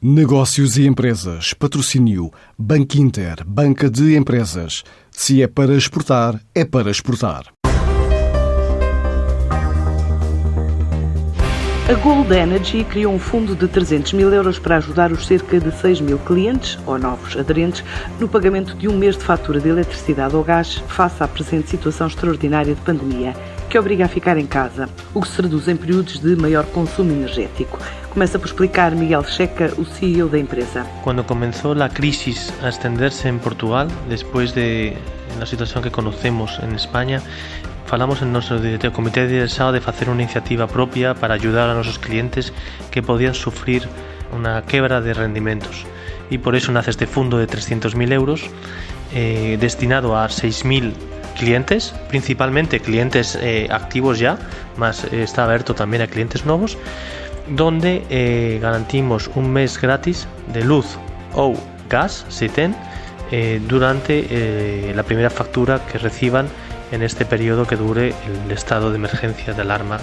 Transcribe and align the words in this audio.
Negócios 0.00 0.76
e 0.76 0.86
Empresas, 0.86 1.52
patrocínio 1.54 2.30
Banco 2.56 2.96
Inter, 2.98 3.44
Banca 3.44 3.90
de 3.90 4.16
Empresas. 4.16 4.84
Se 5.10 5.42
é 5.42 5.48
para 5.48 5.74
exportar, 5.74 6.40
é 6.54 6.64
para 6.64 6.88
exportar. 6.88 7.46
A 11.88 11.94
Gold 11.94 12.32
Energy 12.32 12.84
criou 12.84 13.12
um 13.12 13.18
fundo 13.18 13.56
de 13.56 13.66
300 13.66 14.12
mil 14.12 14.32
euros 14.32 14.56
para 14.60 14.76
ajudar 14.76 15.10
os 15.10 15.26
cerca 15.26 15.58
de 15.58 15.76
6 15.76 16.00
mil 16.02 16.20
clientes 16.20 16.78
ou 16.86 16.96
novos 16.96 17.36
aderentes 17.36 17.82
no 18.20 18.28
pagamento 18.28 18.76
de 18.76 18.86
um 18.86 18.96
mês 18.96 19.16
de 19.16 19.24
fatura 19.24 19.58
de 19.58 19.68
eletricidade 19.68 20.36
ou 20.36 20.44
gás 20.44 20.76
face 20.86 21.24
à 21.24 21.26
presente 21.26 21.70
situação 21.70 22.06
extraordinária 22.06 22.72
de 22.72 22.80
pandemia 22.82 23.34
que 23.68 23.78
obriga 23.78 24.06
a 24.06 24.08
ficar 24.08 24.38
em 24.38 24.46
casa, 24.46 24.88
o 25.12 25.20
que 25.20 25.28
se 25.28 25.36
traduz 25.36 25.68
em 25.68 25.76
períodos 25.76 26.20
de 26.20 26.34
maior 26.36 26.64
consumo 26.66 27.12
energético. 27.12 27.78
Começa 28.10 28.38
por 28.38 28.46
explicar 28.46 28.92
Miguel 28.92 29.24
Checa, 29.24 29.72
o 29.76 29.84
CEO 29.84 30.28
da 30.28 30.38
empresa. 30.38 30.86
Quando 31.04 31.22
começou 31.22 31.72
a 31.80 31.88
crise 31.88 32.34
a 32.62 32.68
estender-se 32.70 33.28
em 33.28 33.38
Portugal, 33.38 33.86
depois 34.08 34.52
de 34.52 34.94
la 35.38 35.44
situação 35.44 35.82
que 35.82 35.90
conhecemos 35.90 36.58
em 36.62 36.74
Espanha, 36.74 37.22
falamos 37.86 38.22
en 38.22 38.32
noso 38.32 38.56
comité 38.92 39.26
de 39.26 39.34
dirección 39.34 39.72
de 39.72 39.80
facer 39.80 40.08
unha 40.08 40.24
iniciativa 40.24 40.66
propia 40.66 41.12
para 41.12 41.36
ayudar 41.36 41.68
a 41.68 41.76
nosos 41.76 42.00
clientes 42.00 42.52
que 42.90 43.04
podían 43.04 43.36
sufrir 43.36 43.84
unha 44.32 44.64
quebra 44.64 45.04
de 45.04 45.12
rendimentos. 45.12 45.84
E 46.32 46.40
por 46.40 46.56
eso 46.56 46.72
nace 46.72 46.92
este 46.92 47.04
fondo 47.04 47.36
de 47.36 47.48
300.000 47.48 48.12
euros 48.12 48.48
eh, 49.12 49.56
destinado 49.60 50.16
a 50.16 50.28
6.000 50.28 51.17
clientes, 51.38 51.94
principalmente 52.08 52.80
clientes 52.80 53.38
eh, 53.40 53.68
activos 53.70 54.18
ya, 54.18 54.38
más 54.76 55.04
eh, 55.04 55.22
está 55.22 55.44
abierto 55.44 55.74
también 55.74 56.02
a 56.02 56.06
clientes 56.06 56.44
nuevos, 56.44 56.76
donde 57.48 58.04
eh, 58.10 58.58
garantimos 58.60 59.30
un 59.34 59.50
mes 59.50 59.80
gratis 59.80 60.26
de 60.52 60.64
luz 60.64 60.86
o 61.34 61.54
gas, 61.88 62.26
si 62.28 62.48
ten, 62.48 62.74
eh, 63.30 63.60
durante 63.66 64.26
eh, 64.30 64.92
la 64.94 65.02
primera 65.02 65.30
factura 65.30 65.80
que 65.90 65.98
reciban 65.98 66.46
en 66.92 67.02
este 67.02 67.24
periodo 67.24 67.66
que 67.66 67.76
dure 67.76 68.14
el 68.44 68.50
estado 68.50 68.90
de 68.90 68.96
emergencia 68.96 69.52
de 69.52 69.60
alarma 69.60 69.98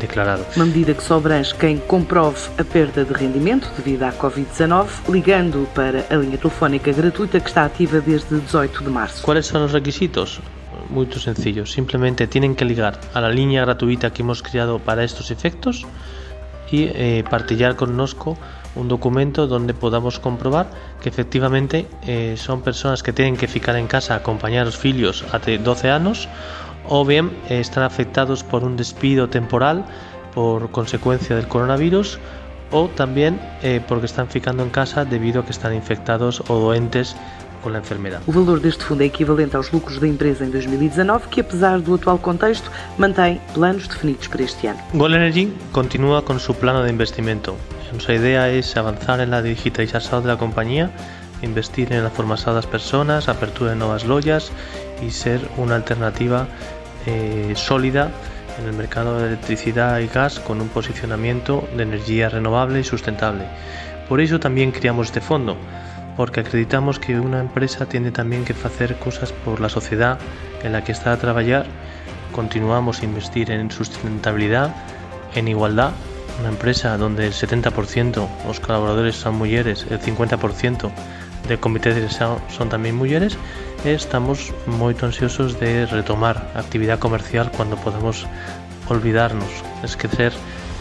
declarado. 0.00 0.46
Uma 0.56 0.64
medida 0.64 0.94
que 0.94 1.02
só 1.02 1.16
abrange 1.16 1.54
quem 1.54 1.76
comprove 1.76 2.38
a 2.58 2.64
perda 2.64 3.04
de 3.04 3.12
rendimento 3.12 3.68
devido 3.76 4.04
à 4.04 4.12
Covid-19, 4.12 4.86
ligando 5.10 5.68
para 5.74 6.06
a 6.08 6.16
linha 6.16 6.38
telefónica 6.38 6.90
gratuita 6.92 7.40
que 7.40 7.48
está 7.48 7.64
ativa 7.64 8.00
desde 8.00 8.40
18 8.40 8.84
de 8.84 8.90
março. 8.90 9.22
Quais 9.22 9.44
são 9.46 9.64
os 9.64 9.72
requisitos? 9.72 10.40
Muy 10.92 11.06
sencillo. 11.10 11.66
Simplemente 11.66 12.26
tienen 12.26 12.54
que 12.54 12.64
ligar 12.64 13.00
a 13.14 13.20
la 13.20 13.30
línea 13.30 13.62
gratuita 13.62 14.12
que 14.12 14.22
hemos 14.22 14.42
creado 14.42 14.78
para 14.78 15.02
estos 15.02 15.30
efectos 15.30 15.86
y 16.70 16.84
eh, 16.84 17.24
partillar 17.28 17.76
con 17.76 17.96
Nosco 17.96 18.38
un 18.74 18.88
documento 18.88 19.46
donde 19.46 19.74
podamos 19.74 20.18
comprobar 20.18 20.70
que 21.02 21.08
efectivamente 21.08 21.86
eh, 22.06 22.34
son 22.38 22.62
personas 22.62 23.02
que 23.02 23.12
tienen 23.12 23.36
que 23.36 23.46
ficar 23.46 23.76
en 23.76 23.86
casa 23.86 24.14
acompañar 24.14 24.62
a 24.62 24.64
los 24.66 24.78
filios 24.78 25.24
hasta 25.32 25.56
12 25.58 25.90
años 25.90 26.28
o 26.88 27.04
bien 27.04 27.30
eh, 27.48 27.60
están 27.60 27.84
afectados 27.84 28.42
por 28.44 28.64
un 28.64 28.76
despido 28.76 29.28
temporal 29.28 29.84
por 30.34 30.70
consecuencia 30.70 31.36
del 31.36 31.48
coronavirus 31.48 32.18
o 32.70 32.88
también 32.88 33.38
eh, 33.62 33.80
porque 33.86 34.06
están 34.06 34.28
ficando 34.28 34.62
en 34.62 34.70
casa 34.70 35.04
debido 35.04 35.42
a 35.42 35.44
que 35.44 35.52
están 35.52 35.74
infectados 35.74 36.42
o 36.48 36.58
doentes 36.58 37.14
com 37.62 37.70
a 37.70 37.78
enfermidade. 37.78 38.24
O 38.26 38.32
valor 38.32 38.60
deste 38.60 38.84
fundo 38.84 39.02
é 39.02 39.06
equivalente 39.06 39.56
aos 39.56 39.70
lucros 39.70 39.98
da 39.98 40.06
empresa 40.06 40.44
em 40.44 40.50
2019, 40.50 41.28
que 41.28 41.40
apesar 41.40 41.80
do 41.80 41.94
atual 41.94 42.18
contexto, 42.18 42.70
mantém 42.98 43.40
planos 43.54 43.88
definidos 43.88 44.26
para 44.26 44.42
este 44.42 44.66
ano. 44.66 44.78
Gold 44.92 45.14
Energy 45.14 45.52
continua 45.72 46.20
com 46.20 46.38
seu 46.38 46.54
plano 46.54 46.84
de 46.84 46.92
investimento. 46.92 47.56
Nossa 47.92 48.12
ideia 48.12 48.48
é 48.48 48.78
avançar 48.78 49.26
na 49.26 49.40
digitalização 49.40 50.22
da 50.22 50.36
companhia, 50.36 50.90
investir 51.42 51.88
na 51.90 52.10
formação 52.10 52.54
das 52.54 52.66
pessoas, 52.66 53.28
apertura 53.28 53.72
de 53.72 53.76
novas 53.76 54.02
lojas 54.02 54.50
e 55.02 55.10
ser 55.10 55.40
uma 55.56 55.74
alternativa 55.74 56.48
eh, 57.06 57.52
sólida 57.54 58.10
en 58.58 58.66
el 58.66 58.72
mercado 58.74 59.18
de 59.18 59.28
electricidad 59.28 59.98
y 60.00 60.06
gas 60.06 60.38
con 60.40 60.60
un 60.60 60.68
posicionamiento 60.68 61.68
de 61.76 61.82
energía 61.82 62.28
renovable 62.28 62.80
y 62.80 62.84
sustentable. 62.84 63.44
Por 64.08 64.20
ello 64.20 64.38
también 64.38 64.72
creamos 64.72 65.06
este 65.08 65.20
fondo, 65.20 65.56
porque 66.16 66.40
acreditamos 66.40 66.98
que 66.98 67.18
una 67.18 67.40
empresa 67.40 67.86
tiene 67.86 68.10
también 68.10 68.44
que 68.44 68.52
hacer 68.52 68.98
cosas 68.98 69.32
por 69.32 69.60
la 69.60 69.68
sociedad 69.68 70.18
en 70.62 70.72
la 70.72 70.84
que 70.84 70.92
está 70.92 71.12
a 71.12 71.16
trabajar. 71.16 71.66
Continuamos 72.32 73.00
a 73.00 73.04
investir 73.04 73.50
en 73.50 73.70
sustentabilidad, 73.70 74.74
en 75.34 75.48
igualdad, 75.48 75.92
una 76.40 76.48
empresa 76.48 76.96
donde 76.96 77.26
el 77.26 77.32
70% 77.32 78.26
los 78.46 78.60
colaboradores 78.60 79.16
son 79.16 79.36
mujeres, 79.36 79.86
el 79.90 80.00
50% 80.00 80.90
del 81.48 81.58
comité 81.60 81.90
de 81.90 81.96
dirección 81.96 82.38
son 82.48 82.68
también 82.68 82.96
mujeres, 82.96 83.36
estamos 83.84 84.52
muy 84.66 84.96
ansiosos 85.02 85.58
de 85.58 85.86
retomar 85.86 86.50
actividad 86.54 86.98
comercial 86.98 87.50
cuando 87.54 87.76
podamos 87.76 88.26
olvidarnos, 88.88 89.48
esquecer 89.82 90.32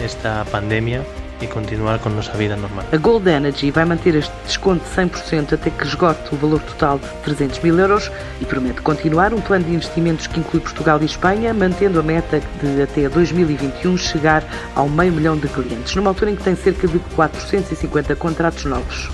esta 0.00 0.44
pandemia 0.44 1.02
e 1.40 1.46
continuar 1.46 1.98
com 1.98 2.08
a 2.08 2.12
nossa 2.12 2.32
vida 2.32 2.56
normal. 2.56 2.84
A 2.92 2.96
Gold 2.96 3.28
Energy 3.28 3.70
vai 3.70 3.84
manter 3.84 4.14
este 4.14 4.32
desconto 4.44 4.84
de 4.84 4.90
100% 4.90 5.54
até 5.54 5.70
que 5.70 5.84
esgote 5.84 6.34
o 6.34 6.36
valor 6.36 6.60
total 6.60 6.98
de 6.98 7.08
300 7.24 7.60
mil 7.60 7.78
euros 7.78 8.10
e 8.40 8.44
promete 8.44 8.80
continuar 8.82 9.32
um 9.32 9.40
plano 9.40 9.64
de 9.64 9.74
investimentos 9.74 10.26
que 10.26 10.40
inclui 10.40 10.60
Portugal 10.60 11.00
e 11.00 11.04
Espanha, 11.06 11.52
mantendo 11.54 12.00
a 12.00 12.02
meta 12.02 12.40
de 12.62 12.82
até 12.82 13.08
2021 13.08 13.96
chegar 13.96 14.44
ao 14.74 14.88
meio 14.88 15.12
milhão 15.12 15.36
de 15.36 15.48
clientes, 15.48 15.94
numa 15.94 16.10
altura 16.10 16.30
em 16.30 16.36
que 16.36 16.42
tem 16.42 16.54
cerca 16.54 16.86
de 16.86 16.98
450 16.98 18.16
contratos 18.16 18.64
novos. 18.64 19.10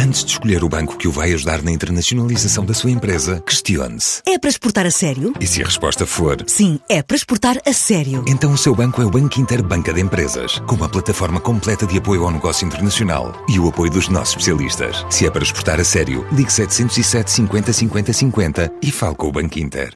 Antes 0.00 0.24
de 0.24 0.30
escolher 0.30 0.62
o 0.62 0.68
banco 0.68 0.96
que 0.96 1.08
o 1.08 1.10
vai 1.10 1.32
ajudar 1.32 1.60
na 1.60 1.72
internacionalização 1.72 2.64
da 2.64 2.72
sua 2.72 2.88
empresa, 2.88 3.42
questione-se. 3.44 4.22
É 4.24 4.38
para 4.38 4.48
exportar 4.48 4.86
a 4.86 4.92
sério? 4.92 5.32
E 5.40 5.46
se 5.46 5.60
a 5.60 5.64
resposta 5.64 6.06
for 6.06 6.36
sim, 6.46 6.78
é 6.88 7.02
para 7.02 7.16
exportar 7.16 7.60
a 7.66 7.72
sério. 7.72 8.24
Então 8.28 8.52
o 8.52 8.56
seu 8.56 8.76
banco 8.76 9.02
é 9.02 9.04
o 9.04 9.10
Banco 9.10 9.40
Inter 9.40 9.60
Banca 9.60 9.92
de 9.92 10.00
Empresas, 10.00 10.60
com 10.68 10.76
uma 10.76 10.88
plataforma 10.88 11.40
completa 11.40 11.84
de 11.84 11.98
apoio 11.98 12.22
ao 12.22 12.30
negócio 12.30 12.64
internacional 12.64 13.44
e 13.48 13.58
o 13.58 13.66
apoio 13.66 13.90
dos 13.90 14.08
nossos 14.08 14.36
especialistas. 14.36 15.04
Se 15.10 15.26
é 15.26 15.30
para 15.32 15.42
exportar 15.42 15.80
a 15.80 15.84
sério, 15.84 16.24
ligue 16.30 16.52
707 16.52 17.28
50 17.28 17.72
50 17.72 18.12
50 18.12 18.72
e 18.80 18.92
fale 18.92 19.16
com 19.16 19.26
o 19.26 19.32
Banco 19.32 19.58
Inter. 19.58 19.86